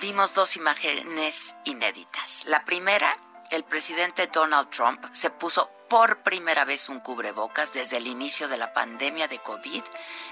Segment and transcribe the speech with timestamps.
[0.00, 2.44] Vimos dos imágenes inéditas.
[2.46, 3.16] La primera,
[3.50, 8.56] el presidente Donald Trump se puso por primera vez un cubrebocas desde el inicio de
[8.56, 9.84] la pandemia de COVID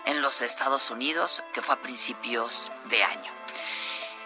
[0.06, 3.32] en los Estados Unidos, que fue a principios de año.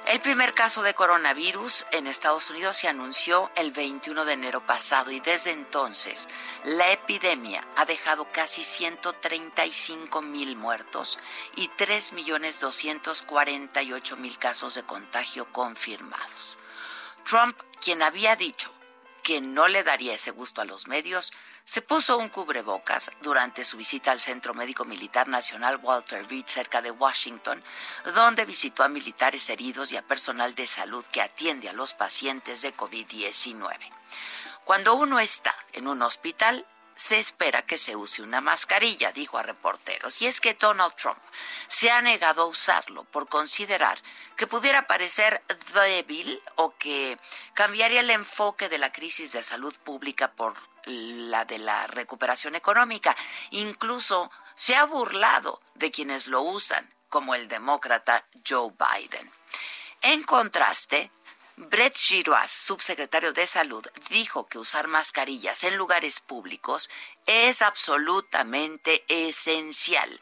[0.07, 5.11] El primer caso de coronavirus en Estados Unidos se anunció el 21 de enero pasado
[5.11, 6.29] y desde entonces
[6.63, 11.19] la epidemia ha dejado casi 135 mil muertos
[11.57, 16.57] y 3.248.000 casos de contagio confirmados.
[17.25, 18.76] Trump, quien había dicho
[19.27, 21.33] que no le daría ese gusto a los medios,
[21.65, 26.81] se puso un cubrebocas durante su visita al Centro Médico Militar Nacional Walter Reed cerca
[26.81, 27.61] de Washington,
[28.15, 32.63] donde visitó a militares heridos y a personal de salud que atiende a los pacientes
[32.63, 33.77] de COVID-19.
[34.65, 36.65] Cuando uno está en un hospital,
[36.97, 40.21] se espera que se use una mascarilla, dijo a reporteros.
[40.23, 41.19] Y es que Donald Trump
[41.69, 43.99] se ha negado a usarlo por considerar
[44.37, 45.43] que pudiera parecer
[45.75, 47.19] débil o que
[47.57, 53.17] cambiaría el enfoque de la crisis de salud pública por la de la recuperación económica.
[53.51, 59.33] Incluso se ha burlado de quienes lo usan, como el demócrata Joe Biden.
[60.03, 61.11] En contraste,
[61.57, 66.91] Brett Giroir, subsecretario de Salud, dijo que usar mascarillas en lugares públicos
[67.25, 70.21] es absolutamente esencial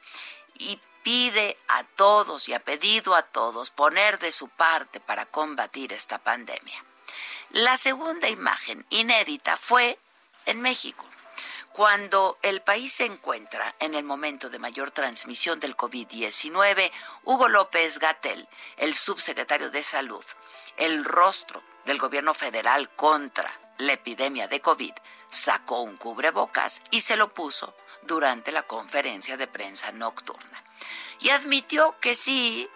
[0.56, 5.92] y pide a todos y ha pedido a todos poner de su parte para combatir
[5.92, 6.84] esta pandemia.
[7.54, 9.96] La segunda imagen inédita fue
[10.44, 11.06] en México.
[11.72, 16.90] Cuando el país se encuentra en el momento de mayor transmisión del COVID-19,
[17.22, 20.24] Hugo López Gatel, el subsecretario de Salud,
[20.78, 24.94] el rostro del gobierno federal contra la epidemia de COVID,
[25.30, 30.64] sacó un cubrebocas y se lo puso durante la conferencia de prensa nocturna.
[31.20, 32.68] Y admitió que sí,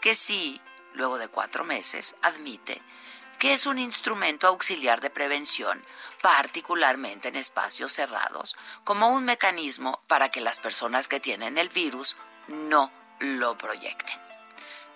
[0.00, 0.60] que sí,
[0.94, 2.80] luego de cuatro meses, admite
[3.40, 5.82] que es un instrumento auxiliar de prevención,
[6.20, 12.16] particularmente en espacios cerrados, como un mecanismo para que las personas que tienen el virus
[12.48, 14.14] no lo proyecten.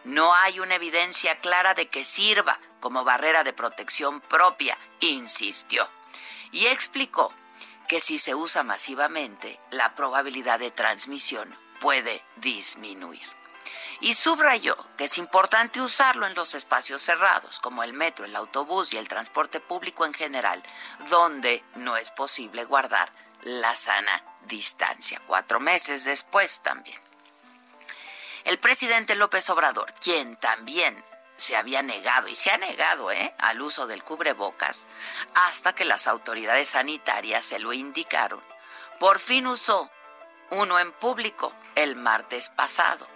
[0.04, 5.88] No hay una evidencia clara de que sirva como barrera de protección propia, insistió.
[6.52, 7.32] Y explicó
[7.88, 13.43] que si se usa masivamente, la probabilidad de transmisión puede disminuir.
[14.00, 18.92] Y subrayó que es importante usarlo en los espacios cerrados, como el metro, el autobús
[18.92, 20.62] y el transporte público en general,
[21.08, 23.10] donde no es posible guardar
[23.42, 25.20] la sana distancia.
[25.26, 27.00] Cuatro meses después también.
[28.44, 31.02] El presidente López Obrador, quien también
[31.36, 33.34] se había negado y se ha negado ¿eh?
[33.38, 34.86] al uso del cubrebocas
[35.34, 38.42] hasta que las autoridades sanitarias se lo indicaron,
[39.00, 39.90] por fin usó
[40.50, 43.08] uno en público el martes pasado,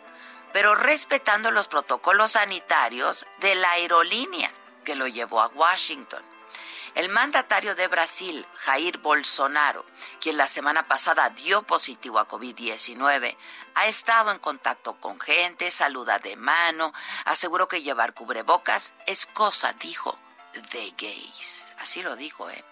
[0.52, 4.52] pero respetando los protocolos sanitarios de la aerolínea
[4.84, 6.22] que lo llevó a Washington.
[6.94, 9.84] El mandatario de Brasil, Jair Bolsonaro,
[10.20, 13.36] quien la semana pasada dio positivo a COVID-19,
[13.74, 16.92] ha estado en contacto con gente, saluda de mano,
[17.24, 20.18] aseguró que llevar cubrebocas es cosa, dijo,
[20.72, 21.72] de gays.
[21.78, 22.64] Así lo dijo, ¿eh?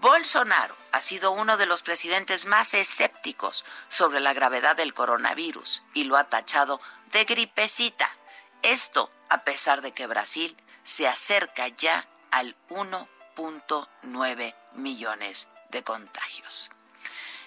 [0.00, 6.04] Bolsonaro ha sido uno de los presidentes más escépticos sobre la gravedad del coronavirus y
[6.04, 6.80] lo ha tachado
[7.12, 8.16] de gripecita.
[8.62, 16.70] Esto a pesar de que Brasil se acerca ya al 1.9 millones de contagios.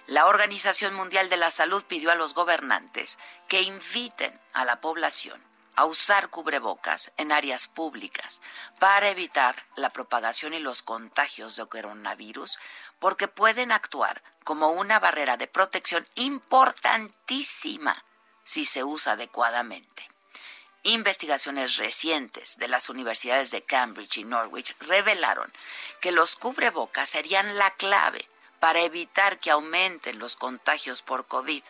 [0.08, 3.18] La Organización Mundial de la Salud pidió a los gobernantes
[3.48, 5.44] que inviten a la población
[5.76, 8.42] a usar cubrebocas en áreas públicas
[8.80, 12.58] para evitar la propagación y los contagios de coronavirus,
[13.00, 18.04] porque pueden actuar como una barrera de protección importantísima
[18.44, 20.10] si se usa adecuadamente.
[20.84, 25.52] Investigaciones recientes de las universidades de Cambridge y Norwich revelaron
[26.00, 28.30] que los cubrebocas serían la clave
[28.60, 31.64] para evitar que aumenten los contagios por COVID.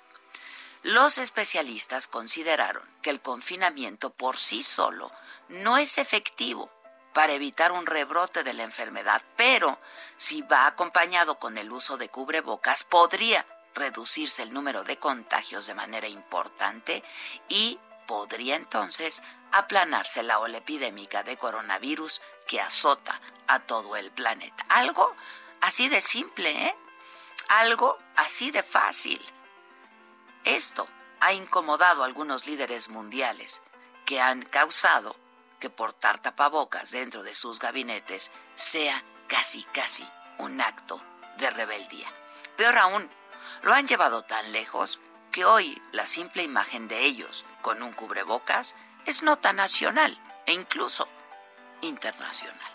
[0.85, 5.11] Los especialistas consideraron que el confinamiento por sí solo
[5.49, 6.69] no es efectivo
[7.11, 9.79] para evitar un rebrote de la enfermedad, pero
[10.15, 15.73] si va acompañado con el uso de cubrebocas podría reducirse el número de contagios de
[15.73, 17.03] manera importante
[17.49, 19.23] y podría entonces
[19.53, 24.63] aplanarse la ola epidémica de coronavirus que azota a todo el planeta.
[24.69, 25.15] Algo
[25.61, 26.75] así de simple, ¿eh?
[27.47, 29.19] Algo así de fácil.
[30.45, 30.87] Esto
[31.19, 33.61] ha incomodado a algunos líderes mundiales
[34.05, 35.15] que han causado
[35.59, 40.07] que portar tapabocas dentro de sus gabinetes sea casi casi
[40.37, 41.01] un acto
[41.37, 42.07] de rebeldía.
[42.57, 43.09] Peor aún,
[43.63, 44.99] lo han llevado tan lejos
[45.31, 48.75] que hoy la simple imagen de ellos con un cubrebocas
[49.05, 51.07] es nota nacional e incluso
[51.81, 52.74] internacional.